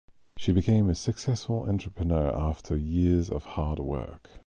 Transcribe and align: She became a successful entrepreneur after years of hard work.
She 0.35 0.51
became 0.51 0.89
a 0.89 0.95
successful 0.95 1.69
entrepreneur 1.69 2.35
after 2.35 2.75
years 2.75 3.29
of 3.29 3.43
hard 3.43 3.77
work. 3.77 4.31